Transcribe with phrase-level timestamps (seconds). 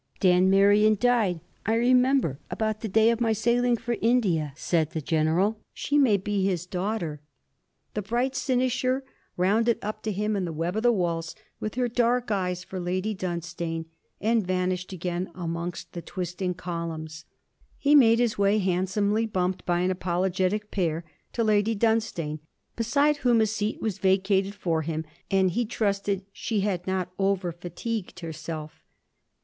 [0.19, 4.99] 'Dan Merion died, I remember, about the day of my sailing for India,' said the
[4.99, 5.59] General.
[5.73, 7.21] 'She may be his daughter.'
[7.93, 9.03] The bright cynosure
[9.37, 12.79] rounded up to him in the web of the waltz, with her dark eyes for
[12.79, 13.85] Lady Dunstane,
[14.19, 17.25] and vanished again among the twisting columns.
[17.77, 22.39] He made his way, handsomely bumped by an apologetic pair, to Lady Dunstane,
[22.75, 27.51] beside whom a seat was vacated for him; and he trusted she had not over
[27.51, 28.81] fatigued herself.